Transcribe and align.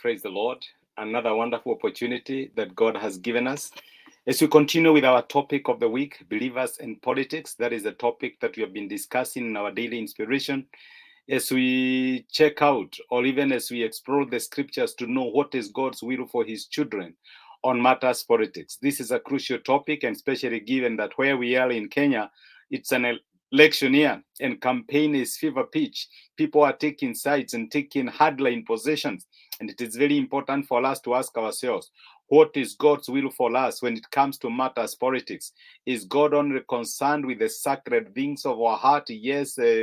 Praise 0.00 0.22
the 0.22 0.30
Lord. 0.30 0.64
Another 0.96 1.34
wonderful 1.34 1.72
opportunity 1.72 2.50
that 2.56 2.74
God 2.74 2.96
has 2.96 3.18
given 3.18 3.46
us. 3.46 3.70
As 4.26 4.40
we 4.40 4.48
continue 4.48 4.94
with 4.94 5.04
our 5.04 5.20
topic 5.20 5.68
of 5.68 5.78
the 5.78 5.90
week, 5.90 6.24
believers 6.30 6.78
and 6.80 7.02
politics, 7.02 7.52
that 7.56 7.74
is 7.74 7.84
a 7.84 7.92
topic 7.92 8.40
that 8.40 8.56
we 8.56 8.62
have 8.62 8.72
been 8.72 8.88
discussing 8.88 9.48
in 9.48 9.58
our 9.58 9.70
daily 9.70 9.98
inspiration. 9.98 10.64
As 11.28 11.50
we 11.50 12.24
check 12.32 12.62
out, 12.62 12.96
or 13.10 13.26
even 13.26 13.52
as 13.52 13.70
we 13.70 13.82
explore 13.82 14.24
the 14.24 14.40
scriptures 14.40 14.94
to 14.94 15.06
know 15.06 15.24
what 15.24 15.54
is 15.54 15.68
God's 15.68 16.02
will 16.02 16.26
for 16.26 16.46
his 16.46 16.64
children 16.64 17.14
on 17.62 17.82
matters 17.82 18.22
politics. 18.22 18.78
This 18.80 19.00
is 19.00 19.10
a 19.10 19.20
crucial 19.20 19.58
topic, 19.58 20.02
and 20.04 20.16
especially 20.16 20.60
given 20.60 20.96
that 20.96 21.12
where 21.16 21.36
we 21.36 21.56
are 21.56 21.70
in 21.70 21.90
Kenya, 21.90 22.30
it's 22.70 22.92
an 22.92 23.18
election 23.52 23.94
year 23.94 24.22
and 24.40 24.60
campaign 24.60 25.14
is 25.14 25.36
fever 25.36 25.64
pitch. 25.64 26.08
People 26.36 26.62
are 26.62 26.72
taking 26.72 27.14
sides 27.14 27.54
and 27.54 27.70
taking 27.70 28.08
hardline 28.08 28.64
positions. 28.64 29.26
And 29.60 29.68
it 29.68 29.80
is 29.80 29.96
very 29.96 30.16
important 30.16 30.66
for 30.66 30.84
us 30.84 31.00
to 31.00 31.14
ask 31.14 31.36
ourselves 31.36 31.90
what 32.30 32.52
is 32.54 32.74
God's 32.74 33.08
will 33.08 33.28
for 33.28 33.54
us 33.56 33.82
when 33.82 33.96
it 33.96 34.08
comes 34.12 34.38
to 34.38 34.50
matters 34.50 34.94
politics? 34.94 35.52
Is 35.84 36.04
God 36.04 36.32
only 36.32 36.60
concerned 36.68 37.26
with 37.26 37.40
the 37.40 37.48
sacred 37.48 38.14
things 38.14 38.46
of 38.46 38.60
our 38.60 38.76
heart? 38.76 39.10
Yes, 39.10 39.58
uh, 39.58 39.82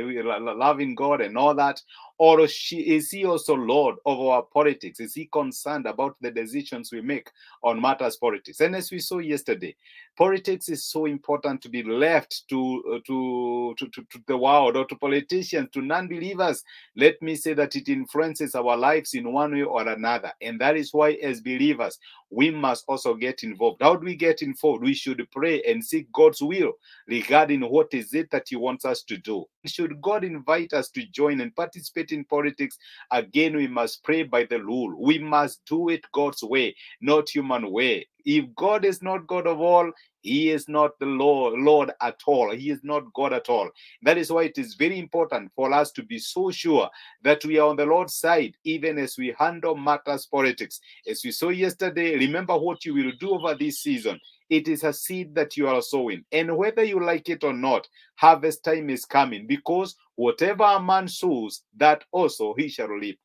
loving 0.56 0.94
God 0.94 1.20
and 1.20 1.36
all 1.36 1.54
that. 1.56 1.78
Or 2.18 2.40
is 2.40 3.10
he 3.10 3.24
also 3.24 3.54
Lord 3.54 3.96
of 4.04 4.18
our 4.18 4.42
politics? 4.42 4.98
Is 4.98 5.14
he 5.14 5.26
concerned 5.26 5.86
about 5.86 6.16
the 6.20 6.32
decisions 6.32 6.90
we 6.90 7.00
make 7.00 7.30
on 7.62 7.80
matters 7.80 8.16
politics? 8.16 8.58
And 8.58 8.74
as 8.74 8.90
we 8.90 8.98
saw 8.98 9.18
yesterday, 9.18 9.76
politics 10.16 10.68
is 10.68 10.84
so 10.84 11.06
important 11.06 11.62
to 11.62 11.68
be 11.68 11.84
left 11.84 12.42
to, 12.48 12.82
uh, 12.94 12.98
to, 13.06 13.74
to, 13.78 13.86
to, 13.86 14.02
to 14.10 14.22
the 14.26 14.36
world 14.36 14.76
or 14.76 14.84
to 14.86 14.96
politicians, 14.96 15.68
to 15.72 15.80
non 15.80 16.08
believers. 16.08 16.64
Let 16.96 17.22
me 17.22 17.36
say 17.36 17.54
that 17.54 17.76
it 17.76 17.88
influences 17.88 18.56
our 18.56 18.76
lives 18.76 19.14
in 19.14 19.32
one 19.32 19.54
way 19.54 19.62
or 19.62 19.86
another. 19.86 20.32
And 20.42 20.60
that 20.60 20.76
is 20.76 20.92
why, 20.92 21.12
as 21.22 21.40
believers, 21.40 22.00
we 22.30 22.50
must 22.50 22.84
also 22.88 23.14
get 23.14 23.44
involved. 23.44 23.80
How 23.80 23.94
do 23.94 24.04
we 24.04 24.16
get 24.16 24.42
involved? 24.42 24.82
We 24.82 24.94
should 24.94 25.24
pray 25.30 25.62
and 25.62 25.84
seek 25.84 26.10
God's 26.12 26.42
will 26.42 26.72
regarding 27.06 27.60
what 27.60 27.94
is 27.94 28.12
it 28.12 28.30
that 28.32 28.46
He 28.48 28.56
wants 28.56 28.84
us 28.84 29.04
to 29.04 29.16
do. 29.16 29.44
Should 29.68 30.00
God 30.00 30.24
invite 30.24 30.72
us 30.72 30.90
to 30.90 31.06
join 31.06 31.40
and 31.40 31.54
participate 31.54 32.12
in 32.12 32.24
politics, 32.24 32.78
again, 33.10 33.56
we 33.56 33.66
must 33.66 34.02
pray 34.02 34.22
by 34.22 34.44
the 34.44 34.62
rule. 34.62 34.94
We 35.00 35.18
must 35.18 35.60
do 35.66 35.88
it 35.90 36.04
God's 36.12 36.42
way, 36.42 36.74
not 37.00 37.28
human 37.28 37.70
way. 37.70 38.06
If 38.28 38.54
God 38.56 38.84
is 38.84 39.00
not 39.00 39.26
God 39.26 39.46
of 39.46 39.58
all, 39.58 39.90
he 40.20 40.50
is 40.50 40.68
not 40.68 40.98
the 40.98 41.06
Lord, 41.06 41.58
Lord 41.60 41.92
at 42.02 42.20
all. 42.26 42.50
He 42.54 42.68
is 42.68 42.80
not 42.82 43.10
God 43.14 43.32
at 43.32 43.48
all. 43.48 43.70
That 44.02 44.18
is 44.18 44.30
why 44.30 44.42
it 44.42 44.58
is 44.58 44.74
very 44.74 44.98
important 44.98 45.50
for 45.56 45.72
us 45.72 45.90
to 45.92 46.02
be 46.02 46.18
so 46.18 46.50
sure 46.50 46.90
that 47.22 47.42
we 47.46 47.58
are 47.58 47.66
on 47.66 47.76
the 47.76 47.86
Lord's 47.86 48.16
side, 48.16 48.54
even 48.64 48.98
as 48.98 49.16
we 49.16 49.34
handle 49.38 49.74
matters 49.74 50.26
politics. 50.26 50.78
As 51.08 51.22
we 51.24 51.30
saw 51.30 51.48
yesterday, 51.48 52.18
remember 52.18 52.54
what 52.54 52.84
you 52.84 52.92
will 52.92 53.12
do 53.18 53.30
over 53.30 53.54
this 53.54 53.78
season. 53.78 54.20
It 54.50 54.68
is 54.68 54.84
a 54.84 54.92
seed 54.92 55.34
that 55.34 55.56
you 55.56 55.66
are 55.66 55.80
sowing. 55.80 56.22
And 56.30 56.54
whether 56.54 56.84
you 56.84 57.02
like 57.02 57.30
it 57.30 57.44
or 57.44 57.54
not, 57.54 57.88
harvest 58.16 58.62
time 58.62 58.90
is 58.90 59.06
coming 59.06 59.46
because 59.46 59.96
whatever 60.16 60.64
a 60.64 60.78
man 60.78 61.08
sows, 61.08 61.62
that 61.78 62.04
also 62.12 62.52
he 62.58 62.68
shall 62.68 62.88
reap. 62.88 63.18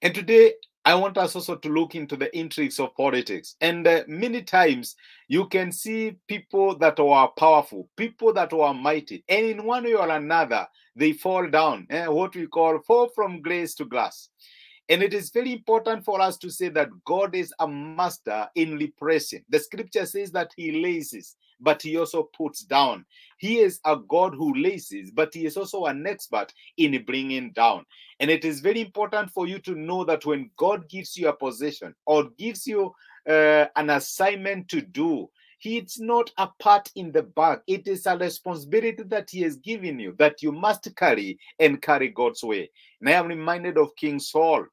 And 0.00 0.14
today, 0.14 0.54
I 0.84 0.96
want 0.96 1.16
us 1.16 1.36
also 1.36 1.56
to 1.56 1.68
look 1.68 1.94
into 1.94 2.16
the 2.16 2.36
intrigues 2.36 2.80
of 2.80 2.96
politics. 2.96 3.54
And 3.60 3.86
uh, 3.86 4.02
many 4.08 4.42
times 4.42 4.96
you 5.28 5.46
can 5.46 5.70
see 5.70 6.16
people 6.26 6.76
that 6.78 6.98
are 6.98 7.28
powerful, 7.38 7.88
people 7.96 8.32
that 8.32 8.52
are 8.52 8.74
mighty, 8.74 9.24
and 9.28 9.46
in 9.46 9.64
one 9.64 9.84
way 9.84 9.94
or 9.94 10.08
another, 10.08 10.66
they 10.96 11.12
fall 11.12 11.48
down, 11.48 11.86
eh, 11.90 12.06
what 12.06 12.34
we 12.34 12.46
call 12.46 12.80
fall 12.80 13.08
from 13.14 13.40
grace 13.40 13.74
to 13.76 13.84
glass. 13.84 14.28
And 14.92 15.02
it 15.02 15.14
is 15.14 15.30
very 15.30 15.54
important 15.54 16.04
for 16.04 16.20
us 16.20 16.36
to 16.36 16.50
say 16.50 16.68
that 16.68 16.90
God 17.06 17.34
is 17.34 17.50
a 17.60 17.66
master 17.66 18.46
in 18.56 18.76
repressing. 18.76 19.42
The 19.48 19.58
scripture 19.58 20.04
says 20.04 20.30
that 20.32 20.52
he 20.54 20.82
laces, 20.82 21.34
but 21.60 21.80
he 21.80 21.96
also 21.96 22.24
puts 22.36 22.62
down. 22.62 23.06
He 23.38 23.60
is 23.60 23.80
a 23.86 23.96
God 23.96 24.34
who 24.34 24.52
laces, 24.52 25.10
but 25.10 25.32
he 25.32 25.46
is 25.46 25.56
also 25.56 25.86
an 25.86 26.06
expert 26.06 26.52
in 26.76 27.02
bringing 27.06 27.52
down. 27.52 27.86
And 28.20 28.30
it 28.30 28.44
is 28.44 28.60
very 28.60 28.82
important 28.82 29.30
for 29.30 29.46
you 29.46 29.60
to 29.60 29.74
know 29.74 30.04
that 30.04 30.26
when 30.26 30.50
God 30.58 30.90
gives 30.90 31.16
you 31.16 31.28
a 31.28 31.32
position 31.32 31.94
or 32.04 32.28
gives 32.36 32.66
you 32.66 32.92
uh, 33.26 33.68
an 33.76 33.88
assignment 33.88 34.68
to 34.68 34.82
do, 34.82 35.30
it's 35.64 36.00
not 36.00 36.30
a 36.36 36.48
part 36.58 36.90
in 36.96 37.12
the 37.12 37.22
bag. 37.22 37.60
It 37.66 37.88
is 37.88 38.04
a 38.04 38.18
responsibility 38.18 39.04
that 39.04 39.30
He 39.30 39.40
has 39.40 39.56
given 39.56 39.98
you 39.98 40.14
that 40.18 40.42
you 40.42 40.52
must 40.52 40.94
carry 40.96 41.38
and 41.58 41.80
carry 41.80 42.08
God's 42.08 42.42
way. 42.42 42.70
And 43.00 43.08
I 43.08 43.12
am 43.12 43.28
reminded 43.28 43.78
of 43.78 43.96
King 43.96 44.18
Saul. 44.18 44.66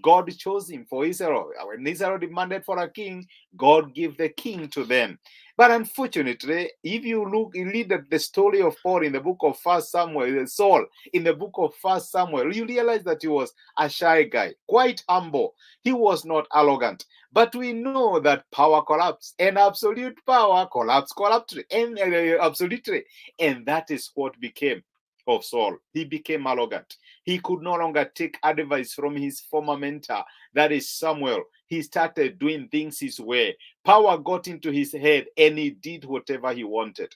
God 0.00 0.36
chose 0.36 0.70
him 0.70 0.86
for 0.88 1.04
Israel. 1.04 1.50
When 1.66 1.86
Israel 1.86 2.18
demanded 2.18 2.64
for 2.64 2.78
a 2.78 2.90
king, 2.90 3.26
God 3.56 3.94
gave 3.94 4.16
the 4.16 4.28
king 4.28 4.68
to 4.68 4.84
them. 4.84 5.18
But 5.56 5.70
unfortunately, 5.70 6.70
if 6.82 7.04
you 7.04 7.28
look, 7.28 7.54
you 7.54 7.66
read 7.66 7.92
the 8.10 8.18
story 8.18 8.62
of 8.62 8.76
Paul 8.82 9.02
in 9.02 9.12
the 9.12 9.20
book 9.20 9.38
of 9.42 9.58
First 9.58 9.90
Samuel, 9.90 10.46
Saul 10.46 10.86
in 11.12 11.24
the 11.24 11.34
book 11.34 11.52
of 11.58 11.74
First 11.74 12.10
Samuel, 12.10 12.54
you 12.54 12.64
realize 12.64 13.04
that 13.04 13.22
he 13.22 13.28
was 13.28 13.52
a 13.76 13.88
shy 13.88 14.24
guy, 14.24 14.54
quite 14.66 15.04
humble. 15.08 15.54
He 15.82 15.92
was 15.92 16.24
not 16.24 16.46
arrogant. 16.54 17.04
But 17.32 17.54
we 17.54 17.72
know 17.72 18.18
that 18.20 18.50
power 18.50 18.82
collapses, 18.82 19.34
and 19.38 19.58
absolute 19.58 20.18
power 20.26 20.66
collapses 20.66 21.12
collapsed 21.12 21.58
and 21.70 21.98
uh, 21.98 22.42
absolutely, 22.42 23.04
and 23.38 23.64
that 23.66 23.90
is 23.90 24.10
what 24.14 24.38
became 24.40 24.82
of 25.26 25.44
Saul. 25.44 25.76
He 25.92 26.04
became 26.04 26.46
arrogant. 26.46 26.96
He 27.24 27.38
could 27.38 27.62
no 27.62 27.74
longer 27.74 28.10
take 28.14 28.38
advice 28.42 28.94
from 28.94 29.16
his 29.16 29.40
former 29.40 29.76
mentor, 29.76 30.24
that 30.54 30.72
is 30.72 30.88
Samuel. 30.88 31.44
He 31.66 31.82
started 31.82 32.38
doing 32.38 32.68
things 32.68 32.98
his 32.98 33.18
way. 33.18 33.56
Power 33.84 34.18
got 34.18 34.48
into 34.48 34.70
his 34.70 34.92
head 34.92 35.26
and 35.36 35.56
he 35.58 35.70
did 35.70 36.04
whatever 36.04 36.52
he 36.52 36.64
wanted. 36.64 37.14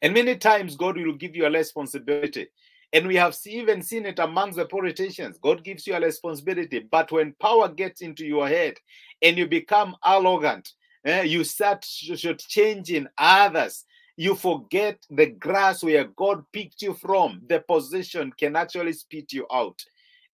And 0.00 0.14
many 0.14 0.36
times, 0.36 0.76
God 0.76 0.96
will 0.96 1.14
give 1.14 1.34
you 1.34 1.46
a 1.46 1.50
responsibility. 1.50 2.48
And 2.92 3.06
we 3.06 3.16
have 3.16 3.36
even 3.46 3.82
seen 3.82 4.06
it 4.06 4.18
amongst 4.18 4.56
the 4.56 4.64
politicians. 4.64 5.38
God 5.38 5.62
gives 5.62 5.86
you 5.86 5.94
a 5.94 6.00
responsibility. 6.00 6.78
But 6.78 7.12
when 7.12 7.34
power 7.40 7.68
gets 7.68 8.00
into 8.00 8.24
your 8.24 8.48
head 8.48 8.74
and 9.20 9.36
you 9.36 9.46
become 9.46 9.96
arrogant, 10.04 10.72
eh, 11.04 11.22
you 11.22 11.44
start 11.44 11.82
changing 12.48 13.08
others 13.18 13.84
you 14.18 14.34
forget 14.34 14.98
the 15.10 15.26
grass 15.26 15.84
where 15.84 16.02
God 16.02 16.42
picked 16.52 16.82
you 16.82 16.92
from. 16.92 17.40
The 17.48 17.60
position 17.60 18.32
can 18.36 18.56
actually 18.56 18.92
spit 18.94 19.32
you 19.32 19.46
out. 19.52 19.80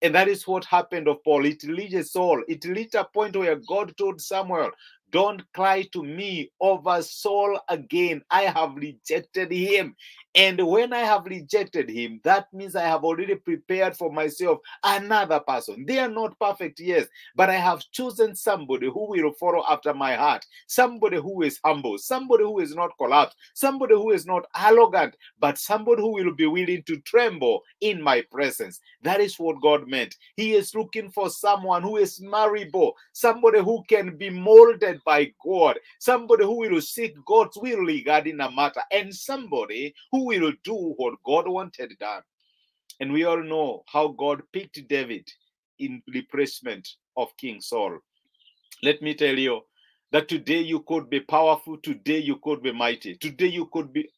And 0.01 0.15
that 0.15 0.27
is 0.27 0.47
what 0.47 0.65
happened 0.65 1.07
of 1.07 1.23
Paul. 1.23 1.45
It 1.45 1.63
reached 1.65 2.07
Saul. 2.07 2.43
It 2.49 2.65
reached 2.65 2.95
a 2.95 3.05
point 3.05 3.37
where 3.37 3.57
God 3.57 3.95
told 3.99 4.23
Samuel, 4.23 4.71
Don't 5.11 5.43
cry 5.53 5.83
to 5.93 6.03
me 6.03 6.51
over 6.63 7.03
Saul 7.03 7.61
again. 7.69 8.23
I 8.31 8.45
have 8.45 8.75
rejected 8.75 9.53
him. 9.53 9.95
And 10.37 10.67
when 10.67 10.93
I 10.93 11.01
have 11.01 11.27
rejected 11.27 11.89
him, 11.89 12.21
that 12.25 12.53
means 12.53 12.75
I 12.75 12.83
have 12.83 13.05
already 13.05 13.37
prepared 13.37 13.97
for 13.97 14.11
myself 14.11 14.59
another 14.83 15.39
person. 15.39 15.85
They 15.87 16.01
are 16.01 16.09
not 16.09 16.39
perfect, 16.41 16.81
yes, 16.81 17.07
but 17.37 17.51
I 17.51 17.55
have 17.55 17.89
chosen 17.93 18.35
somebody 18.35 18.89
who 18.89 19.11
will 19.11 19.33
follow 19.35 19.65
after 19.69 19.95
my 19.95 20.17
heart, 20.17 20.45
somebody 20.67 21.19
who 21.19 21.43
is 21.43 21.61
humble, 21.65 21.99
somebody 21.99 22.43
who 22.43 22.59
is 22.59 22.75
not 22.75 22.91
collapsed, 22.99 23.37
somebody 23.55 23.95
who 23.95 24.11
is 24.11 24.27
not 24.27 24.45
arrogant, 24.61 25.17
but 25.39 25.57
somebody 25.57 26.03
who 26.03 26.13
will 26.13 26.35
be 26.35 26.47
willing 26.47 26.83
to 26.85 26.97
tremble 27.03 27.63
in 27.81 28.03
my 28.03 28.23
presence. 28.33 28.81
That 29.03 29.21
is 29.21 29.39
what 29.39 29.63
God 29.63 29.87
meant. 29.87 30.17
He 30.37 30.55
is 30.55 30.75
looking 30.75 31.11
for 31.11 31.31
someone 31.31 31.83
who 31.83 31.99
is 31.99 32.21
marriable, 32.21 32.97
somebody 33.13 33.61
who 33.61 33.85
can 33.89 34.17
be 34.17 34.31
molded 34.31 35.01
by 35.05 35.33
God, 35.45 35.79
somebody 36.01 36.43
who 36.43 36.59
will 36.59 36.81
seek 36.81 37.15
God's 37.25 37.57
will 37.57 37.79
regarding 37.79 38.41
a 38.41 38.51
matter, 38.51 38.83
and 38.91 39.15
somebody 39.15 39.95
who 40.11 40.24
will 40.25 40.53
do 40.65 40.95
what 40.97 41.15
God 41.25 41.49
wanted 41.49 41.95
done. 41.99 42.23
And 43.01 43.13
we 43.13 43.25
all 43.25 43.43
know 43.43 43.83
how 43.87 44.09
God 44.09 44.43
picked 44.53 44.87
David 44.89 45.29
in 45.79 46.03
replacement 46.13 46.89
of 47.17 47.29
King 47.39 47.61
Saul. 47.61 47.99
Let 48.83 49.03
me 49.03 49.15
tell 49.15 49.39
you 49.39 49.63
that 50.13 50.29
today 50.29 50.61
you 50.61 50.81
could 50.81 51.11
be 51.11 51.21
powerful, 51.21 51.77
today 51.79 52.19
you 52.19 52.39
could 52.43 52.63
be 52.63 52.73
mighty, 52.73 53.17
today 53.17 53.47
you 53.47 53.69
could 53.73 53.93
be 53.93 54.09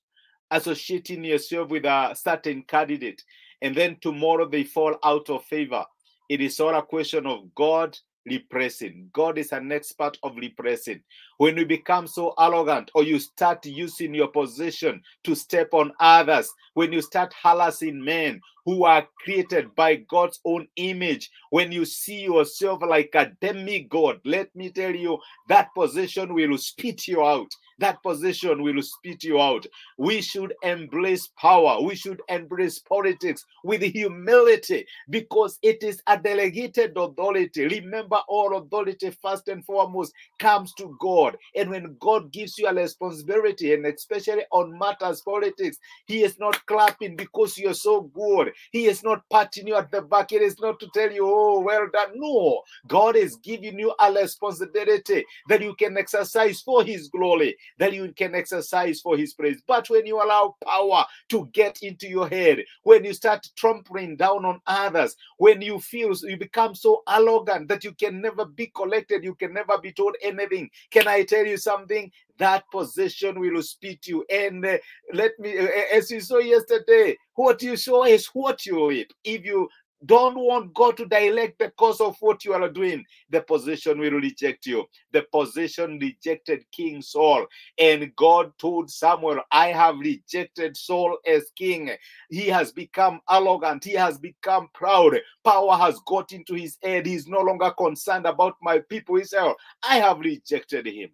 associating 0.51 1.25
yourself 1.25 1.71
with 1.71 1.85
a 1.85 2.15
certain 2.15 2.63
candidate, 2.63 3.23
and 3.63 3.75
then 3.75 3.97
tomorrow 4.01 4.49
they 4.49 4.65
fall 4.65 4.97
out 5.05 5.29
of 5.31 5.45
favor. 5.45 5.85
It 6.29 6.41
is 6.41 6.61
all 6.61 6.75
a 6.75 6.83
question 6.83 7.27
of 7.27 7.55
God 7.55 7.97
repressing. 8.27 9.09
God 9.13 9.39
is 9.39 9.53
an 9.53 9.73
expert 9.73 10.19
of 10.23 10.37
repressing. 10.37 11.01
When 11.39 11.57
you 11.57 11.67
become 11.67 12.07
so 12.07 12.35
arrogant 12.39 12.91
or 12.95 13.03
you 13.03 13.19
start 13.19 13.65
using 13.67 14.15
your 14.15 14.29
position 14.29 15.03
to 15.25 15.35
step 15.35 15.69
on 15.73 15.93
others, 16.01 16.51
when 16.75 16.93
you 16.93 17.03
start 17.03 17.35
harassing 17.43 18.03
men 18.03 18.41
who 18.65 18.85
are 18.85 19.07
created 19.23 19.75
by 19.75 19.97
God's 19.97 20.41
own 20.45 20.67
image, 20.77 21.31
when 21.51 21.71
you 21.73 21.85
see 21.85 22.23
yourself 22.23 22.83
like 22.83 23.11
a 23.15 23.33
demigod, 23.41 24.21
let 24.25 24.55
me 24.57 24.71
tell 24.71 24.95
you, 24.95 25.19
that 25.49 25.75
position 25.75 26.35
will 26.35 26.57
spit 26.59 27.07
you 27.07 27.25
out 27.25 27.51
that 27.79 28.03
position 28.03 28.63
will 28.63 28.81
spit 28.83 29.23
you 29.25 29.41
out. 29.41 29.67
We 29.99 30.21
should 30.23 30.55
embrace 30.63 31.29
power. 31.39 31.81
We 31.83 31.95
should 31.95 32.21
embrace 32.29 32.79
politics 32.79 33.45
with 33.65 33.83
humility 33.83 34.87
because 35.11 35.59
it 35.63 35.83
is 35.83 36.03
a 36.07 36.19
delegated 36.19 36.97
authority. 36.97 37.67
Remember, 37.67 38.21
all 38.29 38.57
authority, 38.57 39.11
first 39.23 39.49
and 39.49 39.65
foremost, 39.65 40.13
comes 40.39 40.73
to 40.75 40.97
God. 41.01 41.26
And 41.55 41.71
when 41.71 41.97
God 42.01 42.33
gives 42.33 42.59
you 42.59 42.67
a 42.67 42.75
responsibility, 42.75 43.75
and 43.75 43.87
especially 43.87 44.45
on 44.53 44.79
matters 44.79 45.23
politics, 45.23 45.79
He 46.07 46.23
is 46.23 46.39
not 46.39 46.65
clapping 46.67 47.17
because 47.17 47.59
you're 47.59 47.75
so 47.75 48.03
good. 48.03 48.53
He 48.73 48.87
is 48.87 49.03
not 49.03 49.23
patting 49.31 49.67
you 49.67 49.77
at 49.77 49.91
the 49.91 50.03
back. 50.03 50.33
It 50.33 50.43
is 50.43 50.59
not 50.61 50.79
to 50.81 50.89
tell 50.95 51.11
you, 51.11 51.27
oh, 51.29 51.61
well 51.61 51.89
done. 51.93 52.13
No, 52.15 52.63
God 52.87 53.17
is 53.17 53.37
giving 53.37 53.79
you 53.79 53.95
a 54.01 54.13
responsibility 54.13 55.25
that 55.49 55.63
you 55.63 55.75
can 55.75 55.97
exercise 55.97 56.61
for 56.61 56.85
His 56.85 57.09
glory 57.09 57.57
that 57.79 57.93
you 57.93 58.13
can 58.13 58.35
exercise 58.35 59.01
for 59.01 59.17
his 59.17 59.35
praise. 59.35 59.63
But 59.67 59.89
when 59.91 60.07
you 60.07 60.17
allow 60.23 60.57
power 60.65 61.05
to 61.31 61.49
get 61.53 61.79
into 61.83 62.09
your 62.09 62.29
head, 62.29 62.65
when 62.83 63.05
you 63.05 63.13
start 63.15 63.49
trampling 63.57 64.17
down 64.17 64.45
on 64.45 64.61
others, 64.67 65.17
when 65.39 65.63
you 65.63 65.79
feel 65.81 66.13
you 66.23 66.37
become 66.37 66.75
so 66.75 67.03
arrogant 67.09 67.69
that 67.69 67.85
you 67.85 67.93
can 67.93 68.21
never 68.21 68.45
be 68.45 68.69
collected, 68.69 69.25
you 69.25 69.35
can 69.35 69.53
never 69.53 69.79
be 69.79 69.93
told 69.93 70.17
anything. 70.23 70.71
Can 70.91 71.09
I 71.09 71.16
tell 71.25 71.47
you 71.47 71.57
something? 71.57 72.11
That 72.39 72.65
position 72.71 73.41
will 73.41 73.63
spit 73.63 74.07
you. 74.07 74.25
And 74.31 74.65
uh, 74.65 74.79
let 75.13 75.33
me, 75.39 75.59
uh, 75.59 75.69
as 75.93 76.11
you 76.11 76.21
saw 76.21 76.39
yesterday, 76.39 77.17
what 77.35 77.63
you 77.63 77.77
saw 77.77 78.05
is 78.05 78.27
what 78.29 78.67
you 78.67 78.89
reap. 78.89 79.13
If 79.25 79.45
you 79.45 79.69
don't 80.05 80.37
want 80.39 80.75
God 80.75 80.97
to 80.99 81.07
direct 81.07 81.59
the 81.59 81.71
course 81.71 82.01
of 82.01 82.17
what 82.21 82.45
you 82.45 82.53
are 82.53 82.69
doing, 82.69 83.05
the 83.31 83.41
position 83.41 83.99
will 83.99 84.13
reject 84.13 84.67
you. 84.67 84.85
The 85.13 85.25
position 85.33 85.99
rejected 85.99 86.65
King 86.71 87.01
Saul, 87.01 87.47
and 87.79 88.15
God 88.15 88.53
told 88.59 88.91
Samuel, 88.91 89.41
I 89.51 89.69
have 89.69 89.99
rejected 89.99 90.77
Saul 90.77 91.19
as 91.27 91.51
king. 91.57 91.91
He 92.29 92.49
has 92.49 92.73
become 92.73 93.21
arrogant, 93.31 93.85
he 93.85 93.93
has 93.93 94.19
become 94.19 94.69
proud. 94.75 95.19
Power 95.45 95.77
has 95.77 95.99
got 96.07 96.33
into 96.33 96.55
his 96.55 96.77
head. 96.83 97.07
He's 97.07 97.27
no 97.27 97.41
longer 97.41 97.71
concerned 97.71 98.27
about 98.27 98.57
my 98.61 98.81
people 98.81 99.17
Israel. 99.17 99.55
I 99.83 99.97
have 99.97 100.19
rejected 100.21 100.87
him. 100.87 101.11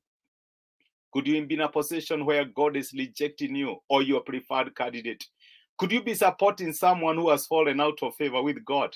Could 1.12 1.26
you 1.26 1.44
be 1.44 1.54
in 1.54 1.60
a 1.60 1.68
position 1.68 2.24
where 2.24 2.46
God 2.46 2.74
is 2.74 2.92
rejecting 2.94 3.54
you 3.54 3.76
or 3.88 4.02
your 4.02 4.22
preferred 4.22 4.74
candidate? 4.74 5.22
Could 5.78 5.92
you 5.92 6.02
be 6.02 6.14
supporting 6.14 6.72
someone 6.72 7.16
who 7.16 7.30
has 7.30 7.46
fallen 7.46 7.80
out 7.80 7.98
of 8.02 8.14
favor 8.14 8.42
with 8.42 8.64
God? 8.64 8.94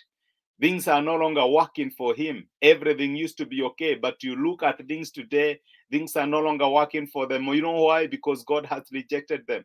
Things 0.60 0.88
are 0.88 1.02
no 1.02 1.16
longer 1.16 1.46
working 1.46 1.90
for 1.90 2.14
him. 2.14 2.48
Everything 2.62 3.14
used 3.14 3.36
to 3.38 3.46
be 3.46 3.62
okay, 3.62 3.94
but 3.94 4.22
you 4.22 4.36
look 4.36 4.62
at 4.62 4.86
things 4.86 5.10
today, 5.10 5.60
things 5.90 6.16
are 6.16 6.26
no 6.26 6.40
longer 6.40 6.68
working 6.68 7.06
for 7.06 7.26
them. 7.26 7.44
You 7.44 7.62
know 7.62 7.72
why? 7.72 8.06
Because 8.06 8.44
God 8.44 8.64
has 8.66 8.84
rejected 8.90 9.46
them. 9.46 9.64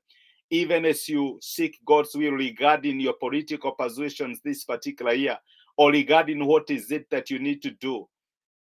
Even 0.50 0.86
as 0.86 1.08
you 1.08 1.40
seek 1.42 1.80
God's 1.86 2.14
will 2.14 2.34
regarding 2.34 3.00
your 3.00 3.14
political 3.14 3.72
persuasions 3.72 4.40
this 4.44 4.66
particular 4.66 5.14
year, 5.14 5.38
or 5.78 5.92
regarding 5.92 6.46
what 6.46 6.70
is 6.70 6.92
it 6.92 7.10
that 7.10 7.30
you 7.30 7.40
need 7.40 7.62
to 7.62 7.72
do, 7.72 8.08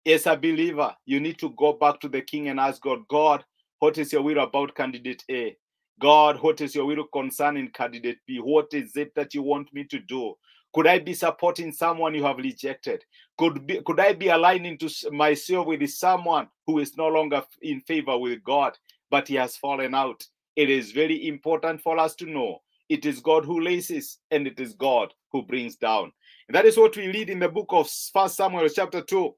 as 0.05 0.27
a 0.27 0.37
believer, 0.37 0.95
you 1.05 1.21
need 1.21 1.39
to 1.39 1.51
go 1.51 1.73
back 1.75 2.01
to 2.01 2.09
the 2.09 2.23
king 2.23 2.49
and 2.49 2.59
ask 2.59 2.81
God, 2.81 3.07
God, 3.09 3.45
what 3.79 3.99
is 3.99 4.13
your 4.13 4.23
will 4.23 4.41
about 4.41 4.75
candidate 4.75 5.23
A? 5.31 5.57
God, 6.01 6.43
what 6.43 6.61
is 6.61 6.75
your 6.75 6.87
will 6.87 7.05
concerning 7.13 7.71
candidate 7.71 8.19
B? 8.27 8.39
What 8.39 8.73
is 8.73 8.97
it 8.97 9.15
that 9.15 9.35
you 9.35 9.43
want 9.43 9.73
me 9.73 9.85
to 9.85 9.99
do? 9.99 10.35
Could 10.75 10.87
I 10.87 10.99
be 10.99 11.15
supporting 11.15 11.73
someone 11.73 12.15
you 12.15 12.25
have 12.25 12.37
rejected? 12.37 13.03
Could 13.39 13.67
be, 13.67 13.81
could 13.85 13.99
I 13.99 14.13
be 14.13 14.29
aligning 14.29 14.77
to 14.79 15.11
myself 15.11 15.67
with 15.67 15.89
someone 15.89 16.49
who 16.67 16.81
is 16.81 16.97
no 16.99 17.09
longer 17.09 17.43
in 17.63 17.81
favor 17.81 18.19
with 18.19 18.45
God, 18.45 18.77
but 19.11 19.27
he 19.29 19.37
has 19.37 19.57
fallen 19.57 19.95
out? 19.95 20.23
It 20.55 20.69
is 20.69 20.93
very 20.93 21.29
important 21.29 21.81
for 21.81 21.99
us 21.99 22.15
to 22.17 22.27
know 22.27 22.61
it 22.89 23.07
is 23.07 23.21
God 23.21 23.45
who 23.45 23.65
raises 23.65 24.19
and 24.31 24.47
it 24.47 24.61
is 24.61 24.75
God 24.75 25.13
who 25.33 25.43
brings 25.43 25.77
down. 25.77 26.13
And 26.49 26.55
that 26.55 26.67
is 26.67 26.77
what 26.77 26.97
we 26.97 27.07
read 27.09 27.31
in 27.31 27.39
the 27.39 27.49
book 27.49 27.69
of 27.71 27.91
First 28.13 28.37
Samuel 28.37 28.69
chapter 28.69 29.01
two. 29.01 29.35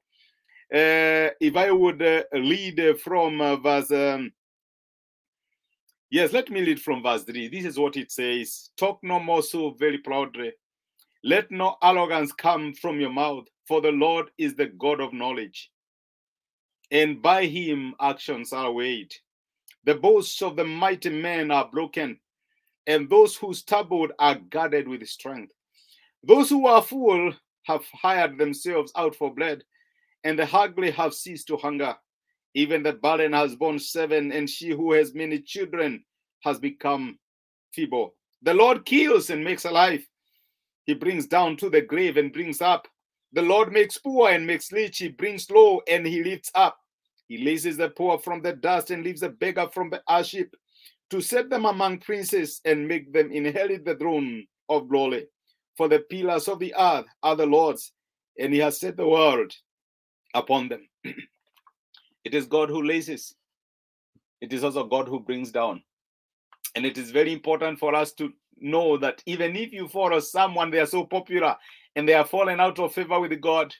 Uh, 0.71 1.33
if 1.41 1.55
I 1.55 1.71
would 1.71 2.01
uh, 2.01 2.23
read 2.33 2.99
from 3.01 3.41
uh, 3.41 3.55
verse 3.55 3.91
um, 3.91 4.31
Yes, 6.11 6.33
let 6.33 6.49
me 6.49 6.61
read 6.61 6.81
from 6.81 7.03
verse 7.03 7.23
3. 7.23 7.49
This 7.49 7.65
is 7.65 7.77
what 7.77 7.95
it 7.95 8.11
says 8.11 8.71
Talk 8.77 8.99
no 9.03 9.19
more 9.19 9.43
so 9.43 9.71
very 9.71 9.99
proudly. 9.99 10.51
Let 11.23 11.51
no 11.51 11.75
arrogance 11.83 12.31
come 12.31 12.73
from 12.73 12.99
your 12.99 13.11
mouth, 13.11 13.45
for 13.67 13.79
the 13.79 13.91
Lord 13.91 14.31
is 14.37 14.55
the 14.55 14.65
God 14.65 15.01
of 15.01 15.13
knowledge, 15.13 15.69
and 16.89 17.21
by 17.21 17.45
him 17.45 17.93
actions 18.01 18.53
are 18.53 18.71
weighed. 18.71 19.13
The 19.83 19.95
boasts 19.95 20.41
of 20.41 20.55
the 20.55 20.63
mighty 20.63 21.09
men 21.09 21.51
are 21.51 21.69
broken, 21.69 22.19
and 22.87 23.07
those 23.07 23.35
who 23.35 23.53
stumbled 23.53 24.11
are 24.17 24.35
guarded 24.35 24.87
with 24.87 25.07
strength. 25.07 25.53
Those 26.23 26.49
who 26.49 26.65
are 26.65 26.81
full 26.81 27.33
have 27.63 27.85
hired 27.93 28.37
themselves 28.39 28.91
out 28.95 29.15
for 29.15 29.33
bread, 29.33 29.63
and 30.23 30.39
the 30.39 30.45
hungry 30.45 30.89
have 30.91 31.13
ceased 31.13 31.47
to 31.47 31.57
hunger. 31.57 31.95
Even 32.55 32.83
the 32.83 32.93
barren 32.93 33.33
has 33.33 33.55
borne 33.55 33.79
seven, 33.79 34.31
and 34.31 34.49
she 34.49 34.69
who 34.69 34.93
has 34.93 35.13
many 35.13 35.39
children 35.39 36.03
has 36.43 36.59
become 36.59 37.17
feeble. 37.73 38.15
The 38.41 38.53
Lord 38.53 38.85
kills 38.85 39.29
and 39.29 39.43
makes 39.43 39.65
alive. 39.65 40.05
He 40.85 40.93
brings 40.93 41.27
down 41.27 41.57
to 41.57 41.69
the 41.69 41.81
grave 41.81 42.17
and 42.17 42.33
brings 42.33 42.61
up. 42.61 42.87
The 43.33 43.41
Lord 43.41 43.71
makes 43.71 43.97
poor 43.97 44.29
and 44.29 44.47
makes 44.47 44.71
rich. 44.71 44.97
He 44.97 45.09
brings 45.09 45.49
low 45.51 45.81
and 45.87 46.05
he 46.05 46.23
lifts 46.23 46.51
up. 46.55 46.77
He 47.27 47.45
raises 47.45 47.77
the 47.77 47.89
poor 47.89 48.17
from 48.17 48.41
the 48.41 48.53
dust 48.53 48.89
and 48.89 49.03
leaves 49.03 49.21
the 49.21 49.29
beggar 49.29 49.69
from 49.71 49.91
the 49.91 50.01
ash 50.09 50.31
heap 50.31 50.55
to 51.11 51.21
set 51.21 51.49
them 51.49 51.65
among 51.65 51.99
princes 51.99 52.59
and 52.65 52.87
make 52.87 53.13
them 53.13 53.31
inherit 53.31 53.85
the 53.85 53.95
throne 53.95 54.45
of 54.67 54.89
glory. 54.89 55.27
For 55.77 55.87
the 55.87 55.99
pillars 55.99 56.47
of 56.47 56.59
the 56.59 56.73
earth 56.77 57.05
are 57.21 57.35
the 57.35 57.45
Lord's, 57.45 57.91
and 58.39 58.53
he 58.53 58.59
has 58.59 58.79
set 58.79 58.97
the 58.97 59.07
world 59.07 59.53
upon 60.33 60.69
them. 60.69 60.87
It 62.29 62.35
is 62.35 62.45
God 62.45 62.69
who 62.69 62.87
raises. 62.87 63.33
It 64.39 64.53
is 64.53 64.63
also 64.63 64.83
God 64.83 65.07
who 65.07 65.19
brings 65.19 65.51
down. 65.51 65.81
And 66.75 66.85
it 66.85 66.95
is 66.95 67.09
very 67.09 67.33
important 67.33 67.79
for 67.79 67.95
us 67.95 68.13
to 68.13 68.31
know 68.59 68.97
that 68.97 69.23
even 69.25 69.55
if 69.55 69.73
you 69.73 69.87
follow 69.87 70.19
someone, 70.19 70.69
they 70.69 70.77
are 70.77 70.85
so 70.85 71.05
popular 71.05 71.55
and 71.95 72.07
they 72.07 72.13
are 72.13 72.23
fallen 72.23 72.59
out 72.59 72.77
of 72.77 72.93
favor 72.93 73.19
with 73.19 73.41
God, 73.41 73.73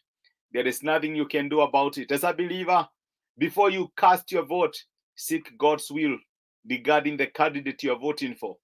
there 0.51 0.65
is 0.65 0.81
nothing 0.81 1.15
you 1.15 1.27
can 1.27 1.47
do 1.47 1.61
about 1.61 1.99
it. 1.99 2.11
As 2.11 2.23
a 2.23 2.33
believer, 2.33 2.89
before 3.37 3.69
you 3.69 3.91
cast 3.95 4.31
your 4.31 4.45
vote, 4.47 4.75
seek 5.13 5.55
God's 5.55 5.91
will 5.91 6.17
regarding 6.67 7.17
the 7.17 7.27
candidate 7.27 7.83
you 7.83 7.91
are 7.91 7.99
voting 7.99 8.33
for. 8.33 8.57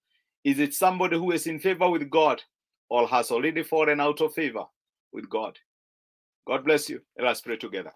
Is 0.44 0.58
it 0.58 0.74
somebody 0.74 1.16
who 1.16 1.32
is 1.32 1.46
in 1.46 1.60
favor 1.60 1.92
with 1.92 2.10
God 2.10 2.42
or 2.90 3.08
has 3.08 3.30
already 3.30 3.62
fallen 3.62 4.00
out 4.00 4.20
of 4.20 4.34
favor 4.34 4.66
with 5.14 5.30
God? 5.30 5.60
God 6.48 6.66
bless 6.66 6.90
you. 6.90 7.02
Let 7.20 7.28
us 7.28 7.42
pray 7.42 7.58
together. 7.58 7.92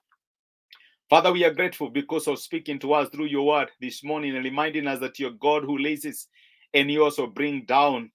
Father, 1.09 1.31
we 1.33 1.43
are 1.43 1.53
grateful 1.53 1.89
because 1.89 2.27
of 2.27 2.37
speaking 2.37 2.77
to 2.77 2.93
us 2.93 3.09
through 3.09 3.25
your 3.25 3.47
word 3.47 3.69
this 3.81 4.03
morning 4.03 4.35
and 4.35 4.45
reminding 4.45 4.85
us 4.85 4.99
that 4.99 5.17
you're 5.17 5.31
God 5.31 5.63
who 5.63 5.83
raises 5.83 6.27
and 6.75 6.91
you 6.91 7.03
also 7.03 7.25
bring 7.25 7.65
down. 7.65 8.11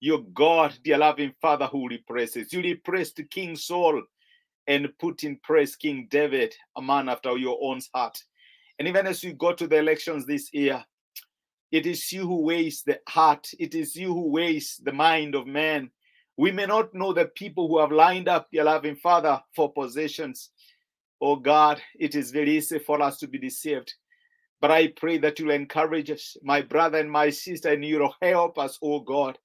Your 0.00 0.20
God, 0.34 0.76
dear 0.84 0.98
loving 0.98 1.32
Father, 1.40 1.64
who 1.64 1.88
represses. 1.88 2.52
You 2.52 2.60
repressed 2.60 3.18
King 3.30 3.56
Saul 3.56 4.02
and 4.66 4.92
put 4.98 5.24
in 5.24 5.38
place 5.38 5.74
King 5.74 6.06
David, 6.10 6.54
a 6.76 6.82
man 6.82 7.08
after 7.08 7.34
your 7.38 7.56
own 7.62 7.80
heart. 7.94 8.22
And 8.78 8.86
even 8.86 9.06
as 9.06 9.24
we 9.24 9.32
go 9.32 9.54
to 9.54 9.66
the 9.66 9.78
elections 9.78 10.26
this 10.26 10.52
year, 10.52 10.84
it 11.72 11.86
is 11.86 12.12
you 12.12 12.26
who 12.26 12.42
weighs 12.42 12.82
the 12.82 13.00
heart, 13.08 13.48
it 13.58 13.74
is 13.74 13.96
you 13.96 14.08
who 14.12 14.28
weighs 14.28 14.78
the 14.84 14.92
mind 14.92 15.34
of 15.34 15.46
man. 15.46 15.90
We 16.36 16.52
may 16.52 16.66
not 16.66 16.92
know 16.92 17.14
the 17.14 17.24
people 17.24 17.68
who 17.68 17.78
have 17.78 17.90
lined 17.90 18.28
up, 18.28 18.48
dear 18.52 18.64
loving 18.64 18.96
Father, 18.96 19.40
for 19.56 19.72
possessions. 19.72 20.50
Oh 21.20 21.36
God, 21.36 21.80
it 21.98 22.14
is 22.14 22.30
very 22.30 22.56
easy 22.56 22.78
for 22.78 23.00
us 23.00 23.18
to 23.18 23.26
be 23.26 23.38
deceived. 23.38 23.94
But 24.60 24.70
I 24.70 24.88
pray 24.88 25.18
that 25.18 25.38
you'll 25.38 25.50
encourage 25.50 26.10
us, 26.10 26.36
my 26.42 26.62
brother 26.62 26.98
and 26.98 27.10
my 27.10 27.30
sister, 27.30 27.72
and 27.72 27.84
you'll 27.84 28.14
help 28.22 28.58
us, 28.58 28.78
oh 28.82 29.00
God, 29.00 29.38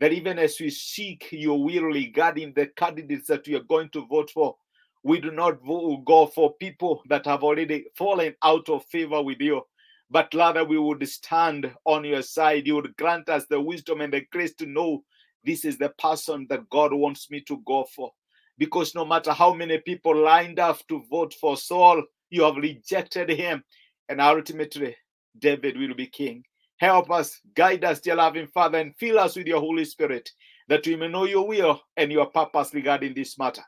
that 0.00 0.12
even 0.12 0.38
as 0.38 0.60
we 0.60 0.70
seek 0.70 1.28
your 1.30 1.62
will 1.62 1.84
regarding 1.84 2.52
the 2.52 2.66
candidates 2.76 3.28
that 3.28 3.46
we 3.46 3.54
are 3.54 3.62
going 3.62 3.88
to 3.90 4.06
vote 4.06 4.30
for, 4.30 4.56
we 5.02 5.20
do 5.20 5.30
not 5.30 5.64
go 6.04 6.26
for 6.34 6.54
people 6.54 7.02
that 7.08 7.24
have 7.26 7.42
already 7.42 7.86
fallen 7.96 8.34
out 8.42 8.68
of 8.68 8.84
favor 8.86 9.22
with 9.22 9.40
you, 9.40 9.62
but 10.10 10.32
rather 10.34 10.64
we 10.64 10.78
would 10.78 11.06
stand 11.08 11.72
on 11.84 12.04
your 12.04 12.22
side. 12.22 12.66
You 12.66 12.74
would 12.76 12.96
grant 12.96 13.28
us 13.28 13.46
the 13.48 13.60
wisdom 13.60 14.00
and 14.00 14.12
the 14.12 14.26
grace 14.32 14.54
to 14.56 14.66
know 14.66 15.04
this 15.44 15.64
is 15.64 15.78
the 15.78 15.90
person 15.90 16.46
that 16.50 16.68
God 16.70 16.92
wants 16.92 17.30
me 17.30 17.40
to 17.42 17.62
go 17.64 17.86
for 17.94 18.10
because 18.58 18.94
no 18.94 19.04
matter 19.04 19.32
how 19.32 19.52
many 19.52 19.78
people 19.78 20.16
lined 20.16 20.58
up 20.58 20.78
to 20.88 21.04
vote 21.10 21.34
for 21.40 21.56
Saul, 21.56 22.02
you 22.30 22.42
have 22.42 22.56
rejected 22.56 23.30
him. 23.30 23.62
And 24.08 24.20
ultimately, 24.20 24.96
David 25.38 25.76
will 25.76 25.94
be 25.94 26.06
king. 26.06 26.42
Help 26.78 27.10
us, 27.10 27.40
guide 27.54 27.84
us, 27.84 28.00
dear 28.00 28.16
loving 28.16 28.46
Father, 28.48 28.78
and 28.78 28.96
fill 28.96 29.18
us 29.18 29.36
with 29.36 29.46
your 29.46 29.60
Holy 29.60 29.84
Spirit 29.84 30.30
that 30.68 30.86
we 30.86 30.96
may 30.96 31.08
know 31.08 31.24
your 31.24 31.46
will 31.46 31.80
and 31.96 32.10
your 32.10 32.26
purpose 32.26 32.74
regarding 32.74 33.14
this 33.14 33.38
matter. 33.38 33.62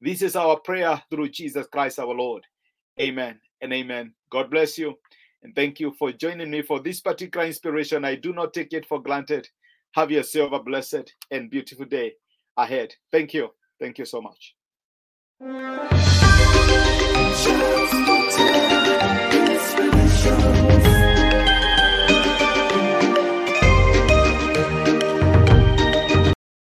This 0.00 0.22
is 0.22 0.36
our 0.36 0.58
prayer 0.60 1.00
through 1.10 1.30
Jesus 1.30 1.66
Christ 1.66 1.98
our 1.98 2.14
Lord. 2.14 2.44
Amen 3.00 3.40
and 3.60 3.72
amen. 3.72 4.14
God 4.30 4.50
bless 4.50 4.78
you. 4.78 4.94
And 5.42 5.54
thank 5.54 5.80
you 5.80 5.94
for 5.98 6.12
joining 6.12 6.50
me 6.50 6.62
for 6.62 6.80
this 6.80 7.00
particular 7.00 7.46
inspiration. 7.46 8.04
I 8.04 8.14
do 8.14 8.32
not 8.32 8.54
take 8.54 8.72
it 8.72 8.86
for 8.86 9.02
granted. 9.02 9.48
Have 9.92 10.10
yourself 10.10 10.52
a 10.52 10.62
blessed 10.62 11.12
and 11.30 11.50
beautiful 11.50 11.86
day 11.86 12.12
ahead. 12.56 12.94
Thank 13.12 13.34
you. 13.34 13.50
Thank 13.84 13.98
you 13.98 14.06
so 14.06 14.22
much. 14.22 14.54